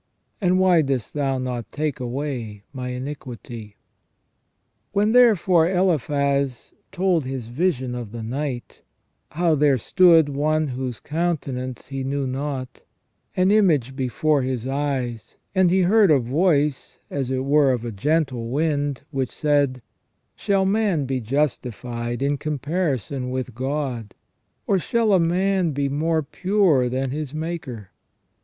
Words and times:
and 0.41 0.57
why 0.57 0.81
dost 0.81 1.13
Thou 1.13 1.37
not 1.37 1.71
take 1.71 1.99
away 1.99 2.63
my 2.73 2.89
iniquity?" 2.89 3.65
i6o 3.67 3.67
SELF 3.67 3.67
AND 3.67 3.69
CONSCIENCE 3.69 4.93
When, 4.93 5.11
therefore, 5.11 5.69
Eliphaz 5.69 6.73
told 6.91 7.25
his 7.25 7.45
vision 7.45 7.93
of 7.93 8.11
the 8.11 8.23
night, 8.23 8.81
how 9.33 9.53
there 9.53 9.77
stood 9.77 10.27
one 10.29 10.69
whose 10.69 10.99
countenance 10.99 11.89
he 11.89 12.03
knew 12.03 12.25
not, 12.25 12.81
an 13.37 13.51
image 13.51 13.95
before 13.95 14.41
his 14.41 14.65
eyes, 14.67 15.37
and 15.53 15.69
he 15.69 15.81
heard 15.83 16.09
a 16.09 16.17
voice, 16.17 16.97
as 17.11 17.29
it 17.29 17.45
were 17.45 17.71
of 17.71 17.85
a 17.85 17.91
gentle 17.91 18.49
wind, 18.49 19.03
which 19.11 19.29
said: 19.29 19.83
"Shall 20.35 20.65
man 20.65 21.05
be 21.05 21.21
justified 21.21 22.23
in 22.23 22.39
comparison 22.39 23.29
with 23.29 23.53
God, 23.53 24.15
or 24.65 24.79
shall 24.79 25.13
a 25.13 25.19
man 25.19 25.73
be 25.73 25.89
more 25.89 26.23
pure 26.23 26.89
than 26.89 27.11
his 27.11 27.35
Maker 27.35 27.91